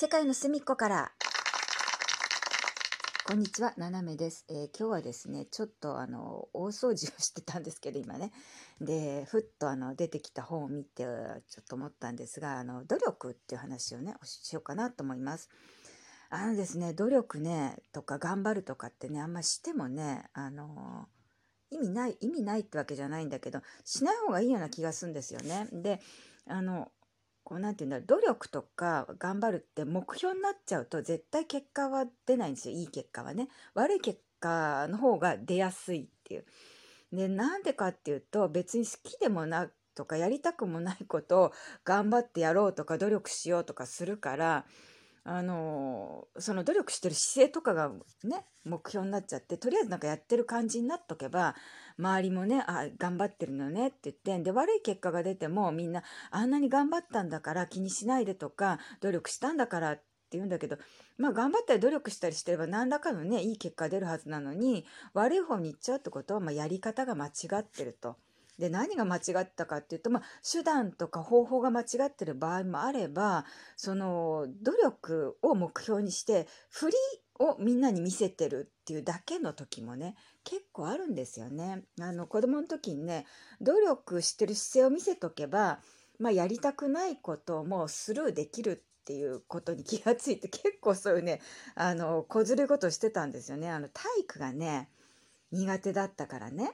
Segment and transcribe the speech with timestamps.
[0.00, 1.10] 世界の隅っこから。
[3.26, 8.30] こんにちは、ななめです、えー今日はですね、ちょっとあの大掃除をしてたんですけど、今ね。
[8.80, 11.08] で、ふっとあの出てきた本を見て、ちょ
[11.62, 15.50] っと思ったんですが、あの努力っていう話をね、しようかなと思います。
[16.30, 21.08] あのですね、努力ね、とか頑張るとかってね、あんましてもね、あの
[21.72, 25.66] 意味ない、意味ないってわけじゃないんだけど、しない方がいいような気がするんですよね。
[25.72, 26.00] で、
[26.46, 26.92] あの、
[27.48, 32.76] こうなんていうんだろう努力とか頑張るって目標になっちゃうと絶対結果は出ないんですよ。
[32.76, 33.48] いい結果はね。
[33.72, 36.44] 悪い結果の方が出やすいっていう。
[37.10, 41.52] でなんでかっていうと別に好きでもなとかやりたくもないことを
[41.86, 44.66] 頑張ってやろうとか努力しようとかするから
[45.30, 47.90] あのその努力してる姿勢とかが
[48.24, 51.54] ね目標になっちゃってとりあえずなんかやってる感じになっとけば
[51.98, 60.78] 周りもねあ頑張ってるのねって言ってで悪い結果が出てもみんなあんなに頑張ったんだから気にしないでとか努力したんだからって言うんだけど
[61.18, 68.16] まあ頑張ったり努力したりしてれば何らかのねいい結果出るはずなのに悪い方に行っちゃうってことは、まあ、やり方が間違ってると。
[68.58, 73.44] で何が間違ったかっていうと、まあ、手段とか方法が間違ってる場合もあれば
[73.76, 76.96] その努力を目標にして振り
[77.38, 81.82] をみんなに見せてるっていうだけの時もね結構あるんですよね。
[82.00, 83.26] あの子供の時にね
[83.60, 85.78] 努力してる姿勢を見せとけば、
[86.18, 91.40] まあ、やりたくないこともスルーできるっていうことに気がついて結構そういうね
[91.76, 93.70] あの小ずるいことをしてたんですよね。
[93.70, 94.88] あの体育がね
[95.52, 96.72] 苦手だったからね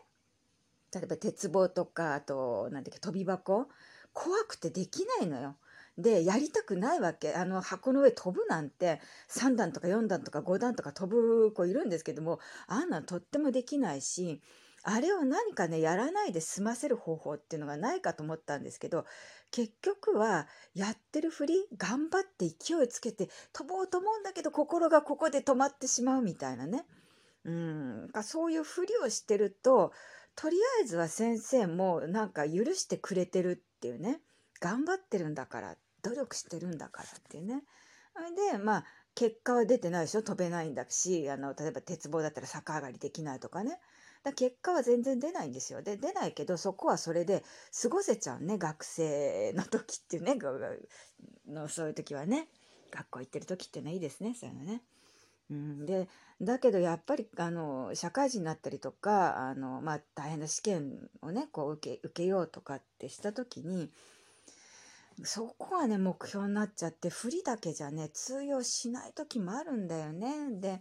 [0.94, 3.66] 例えば鉄棒とかあと何だっけ飛び箱？
[4.12, 5.56] 怖くてできないのよ。
[5.98, 7.34] でやりたくないわけ。
[7.34, 14.40] あの箱の上飛ぶなんて3段とか4段とか5段とか飛ぶ子いるんですけどもあんなんとってもできないし
[14.82, 19.06] あれを何かねやらないで済ませる方法っていうのがないかと思ったんですけど
[19.50, 26.84] 結局はやってるふり頑張って勢いつけて飛ぼうと思うんだけど心がここで止まってしまうみたいなね。
[27.44, 28.10] うん。
[28.22, 29.92] そういうふりをしてると
[30.36, 34.20] とりあえずは先生もなんか許してくれてるっていうね。
[34.60, 37.62] 頑張ってるんだから努力してるんだからっていうね。
[38.14, 38.84] それでまあ
[39.14, 40.22] 結果は出てないでしょ？
[40.22, 43.78] 飛べないんだしあの例えば鉄棒だったら逆上がりできないとかね。
[44.22, 45.82] だ結果は全然出ないんですよ。
[45.82, 47.44] で出ないけどそこはそれで
[47.82, 50.38] 過ごせちゃうね学生の時っていうね。
[51.46, 52.48] のそういう時はね。
[52.90, 54.34] 学校行ってる時っていうのはいいですね。
[54.38, 54.82] そういうのね。
[55.50, 56.08] うん、で
[56.40, 63.90] だけどやっぱりあの社会人になったりとかあの、まあ、大変な試験をねこう受け受けようとかってした時に
[65.22, 70.50] そこはね目標になっちゃって振りだけじゃね通用しない時もあるんだよね。
[70.60, 70.80] で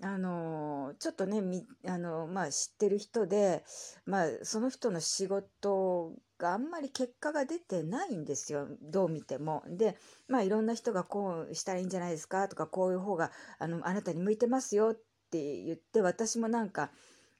[0.00, 3.64] あのちょっとねみあの、まあ、知ってる人で、
[4.06, 9.62] まあ、その人の仕事があんまり結果が出てないんですよどう見ても。
[9.66, 9.96] で
[10.28, 14.94] まあいろんな人がこうしたらいいんじゃないですかとかこういう方があのあなたに向いてますよっ
[15.30, 16.90] て言って私もなんか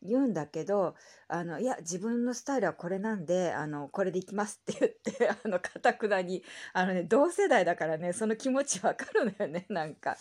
[0.03, 0.95] 言うんだけど
[1.29, 10.17] あのいや自分のスタイルはこれなんであのこれでいきますって言って あのかたくなにあのね同世代だからねその気持ちわかるのよねなんか。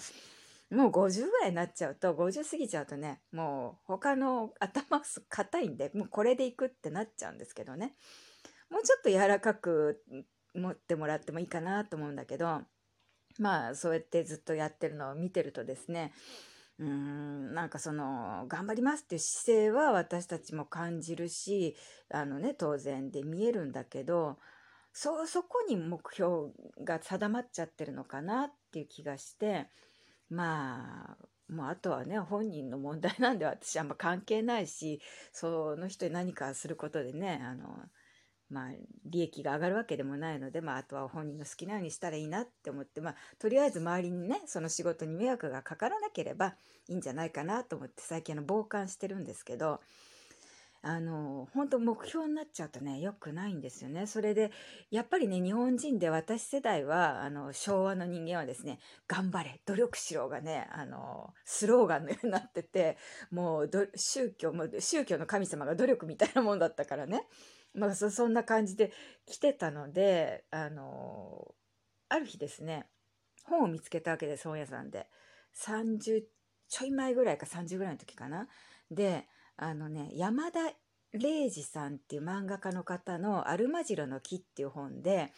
[0.69, 7.95] もう50ぐらいになっちゃうと50過ぎちゃうとねもう他の頭硬いんでもうこれでいくってなっちゃうんですけどね
[8.69, 10.03] もうちょっと柔らかく
[10.53, 12.61] 持ってもらってもいいかなと思うんだけど
[13.39, 16.13] まあそうやってずっとやってるのを見てるとですね
[16.79, 21.75] うーんなんかその頑張りますっていう姿勢は私たちも感じるし
[22.09, 24.37] あのね当然で見えるんだけど
[24.93, 26.51] そそこに目標
[26.83, 29.67] が定まっちゃってるのかなっていう気がして
[30.29, 35.01] まあもうあとはね本人の問題なんで私あんま関係ないし
[35.31, 37.77] その人に何かすることでねあの
[38.49, 38.71] まあ
[39.05, 46.55] 利益が上がるわけでもないので、まあ、あとは本人の好きなようにしたらいいなって思って、まあ、とりあえず周りにねその仕事に迷惑がかからなければ
[46.87, 49.81] いいんじゃないかなと思って最近の傍観してるんですけど
[50.83, 54.07] あの本当目標になっちゃうとね良くないんですよね。
[54.07, 54.51] それで
[54.91, 62.97] やっぱりね日本人で私世代はあの昭和の人間はですね「頑張れ努力しろ」がねあのスローガンのようになってて
[63.31, 67.25] もう宗教も宗教の神様が努力みたいなもんだったからね、
[67.77, 68.91] まあ、そんな感じで
[69.25, 71.53] 来てたのであの
[72.09, 72.87] ある日ですね
[73.43, 75.07] 本を見つけたわけです本屋さんで
[75.55, 76.23] 30
[76.67, 78.47] ちょい前ぐらいか30ぐらいの時かな。
[78.91, 79.25] で
[79.55, 80.59] あのね山田
[81.13, 85.31] 礼二さんっていう漫画家の方の「アルマジロの木」っていう本で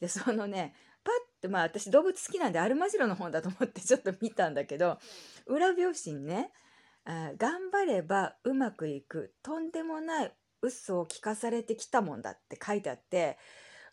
[0.00, 4.98] でそのねパッとまあ私動物好きなんでアルマジロの本だと思ってちょっと見たんだけど
[5.46, 6.52] 裏表紙にね
[7.04, 13.38] 「頑張ればうまくいくとんでもない嘘を聞かされてきたもんだ」って書いてあって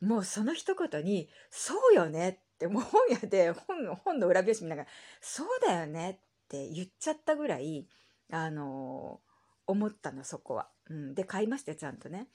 [0.02, 4.90] もうその一言に「そうよね」ってもう本屋で 本本の裏表紙見ながら
[5.22, 7.88] 「そうだよね」って言っちゃったぐらい
[8.32, 9.22] あの
[9.66, 10.70] 思ったのそこは。
[10.90, 12.30] うん、で買いましたちゃんとね。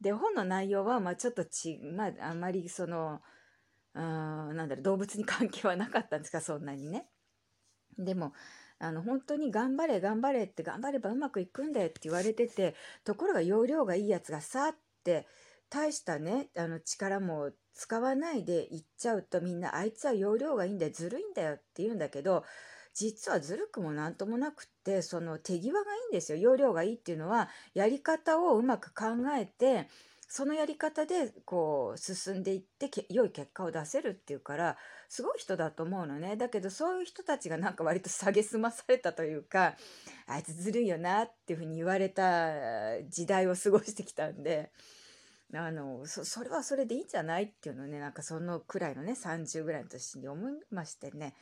[0.00, 3.20] で本の内容はまあちょっとちまああまりその
[3.94, 7.08] うんなんだろう動物に関係はなかったんですかそんなにね。
[7.98, 8.32] でも
[8.80, 15.26] あの本当に頑張れ頑張れって頑張ればうまくいくんだよって言われててところが容量がいいやつがさって
[15.70, 22.44] 大したねあの力も使わないでいっちゃうとみんなあいつは容量がいいんだよずるいんだよって言うんだけど
[22.94, 26.38] 実はずるくもなんともなくってその手際がいいんですよ。
[26.38, 29.88] 容量がいいっていうのはやり方をうまく考えて
[30.28, 34.76] そのやり方でこう進んでいって良い結果を出せるっていうから
[35.08, 39.74] すごい人だと思うのねだけどそういう人たちがなんか割と蔑まされたというか
[40.26, 44.70] あいつずるいよなっていうふうに言われた時代を過ごしてきたんで。
[45.54, 51.34] あのそれはそれでいいんじゃないっていうのねなんかそのくらいのね30ぐらいの年に思いましてね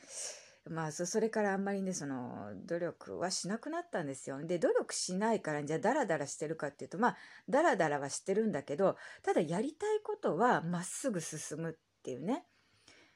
[0.69, 4.43] まあそそれからあんまりねその努力はしなくなったんですよ。
[4.45, 7.17] で努力しないからじゃあダラダラしてるかっていうとまあ
[7.49, 12.45] ダラダラはしてるんだけどただやりたいことはまっすぐ進むっていうね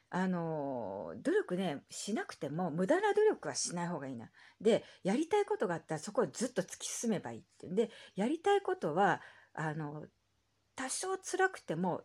[0.09, 4.29] あの努力ねしなくても無駄な努力はしない方がいいな。
[4.59, 9.21] でやりたいことがあったらそこをずっと突き進めばいいっていうんでやりたいことは
[9.53, 10.05] あの
[10.75, 12.01] 多少辛くても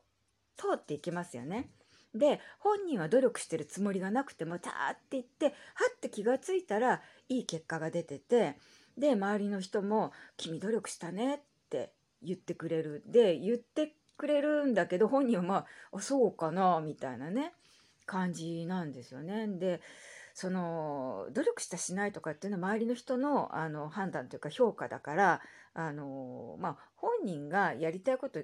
[0.57, 1.71] 通っていきますよね。
[2.15, 5.53] で本人は努力してるつもりがなくてもターって言っては
[5.95, 8.57] って気が付いたらいい結果が出てて
[8.97, 11.93] で周りの人も「君努力したね」って
[12.23, 15.67] 言ってくれるで言ってくれるんだけど本人はまあ
[15.97, 17.53] 「あそうかな」みたいなね
[18.07, 19.47] 感じなんですよね。
[19.47, 19.81] で
[20.33, 25.41] その努力したしないとかっていうのは周りの人のあの判断というか評価だから
[25.73, 28.41] あの、まあ、本人がやりたいこと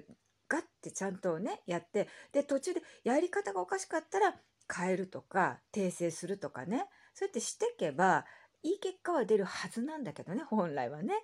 [0.53, 4.35] ガッてちゃんとねやってで途中でやり方がおかしかったら
[4.71, 6.85] 変えるとか訂正するとかね
[7.15, 8.25] そうやってしてけば
[8.61, 11.15] いい結果は出るはずなんだけどね本来はね。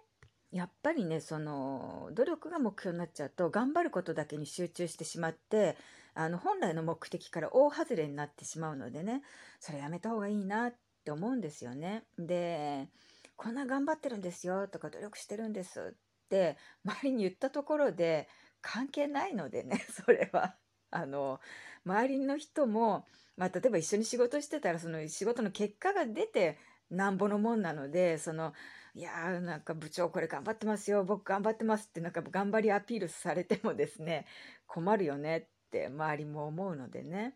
[0.51, 5.77] やっぱりねその努力が目標になっちゃうと頑張ることだけに集中してしまって
[6.15, 9.21] あの本来の目的から大外れになってしまうのでね
[9.59, 10.75] それやめた方がいいなっ
[11.05, 12.03] て思うんですよね。
[12.17, 12.87] で
[13.35, 18.27] こんな頑張ってるんですよとか努力してるんですって周りに言ったところで
[18.61, 20.55] 関係ないのでね それは。
[20.91, 21.39] あの
[21.85, 23.05] 周りの人も、
[23.37, 26.57] まあ、例えば一緒に仕事してたらその仕事の結果が出て
[26.89, 28.53] なんぼのもんなのでその
[28.95, 34.25] いやーなんか部長これ頑張ってますよ僕頑張ってますってなんか頑張りアピールされてもですね
[34.65, 37.35] 困るよねって周りも思うのでね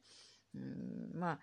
[0.55, 1.39] うんまあ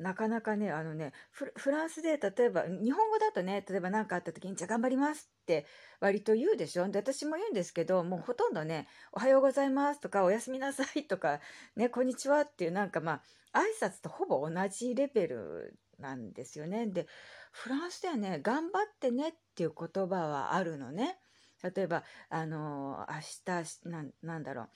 [0.00, 5.66] なかなかね、あのね、フランスで例えば、日本語だとね、例えば何かあった時に、じゃあ頑張りますって
[6.00, 6.88] 割と言うでしょ？
[6.88, 11.40] で、私も言うんですけど、もうほとんどね、おはようございますとか、おやすみなさいとか、
[11.76, 16.86] ね、こんにちはっていうなんかまあ、挨拶とほぼ同じレベルなんですよね。
[16.86, 17.06] で、
[17.52, 21.18] フランスではね、頑張ってねっていう言葉はあるのね。
[21.62, 24.68] 例えば、あの、明日、ななんだろう。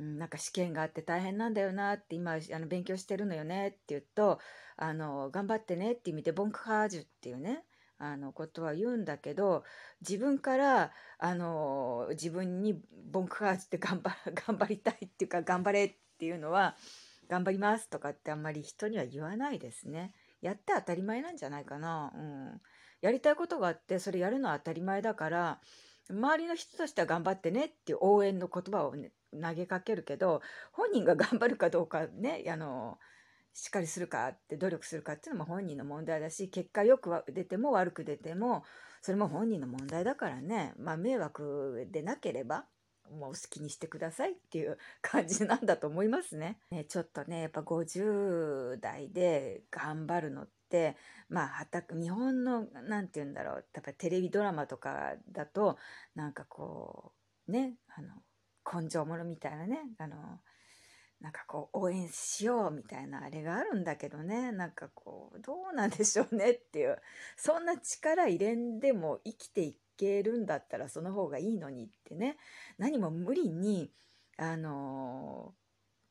[0.00, 4.40] うん、なんか試験があって大変なんだよなって今あの勉強してるのよねって言うと
[4.76, 7.64] あの頑張ってねって意味でボンクハージュっていうね
[7.98, 9.62] あのことは言うんだけど
[10.00, 12.80] 自分からあの自分に
[13.12, 14.16] ボンクハージュって頑張
[14.46, 16.76] 頑張りたいっていうか頑張れっていうのは
[17.28, 20.14] 頑張りますとかってあんまり人には言わないですね。
[20.40, 22.10] やって当たり前なんじゃないかな。
[22.14, 22.60] うん。
[23.02, 25.60] やりたいことがあってそれやるのは当たり前だから
[26.10, 32.98] 周りの人としては頑張ってねっていう応援の言葉を、ね、投げかけるけど本人が頑張るかどうかねあの
[33.52, 38.64] しっかりするかって努力するかっていうのも本人の問題だし結果よく出ても悪く出ても
[39.02, 40.74] それも本人の問題だからね。
[40.78, 42.66] まあ迷惑でなければ
[43.10, 46.58] もう好きにしてくださいっていう 感じなんだと思いますね。
[46.70, 50.96] ねちょっとねやっぱ50代で頑張るのって
[51.28, 55.78] まあはた日本の何て言うんだろうやっぱテレビドラマとかだと
[56.14, 57.12] なんかこ
[57.48, 58.22] うねあの
[58.82, 60.40] 根性者みたいなねあの
[61.20, 66.98] なんかこう応援しようみたいなあれがあるんだけどねなんかこうどうなんでしょうねっていう
[67.36, 72.36] そんな力入れんでも生きていけるんだったらその方がいいのにってね
[72.78, 73.90] 何も無理に
[74.38, 75.52] あの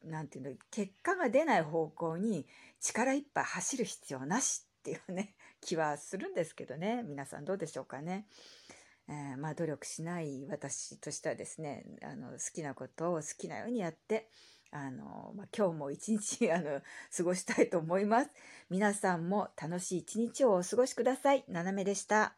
[0.05, 2.45] 何て言うの結果が出ない方向に
[2.79, 8.27] 力いっぱい走る必要なしっていうね 気はするんですけどね皆さんどうでしょうかね。
[9.11, 14.29] えー、まあ、努力しない私としてはですねあの好きなことを好きなようにやって
[14.69, 16.81] あの、まあ、今日も一日 あの
[17.17, 18.29] 過ごしたいと思います。
[18.69, 21.43] 皆さんも楽しい一日をお過ごしください。
[21.47, 22.35] ななめでした。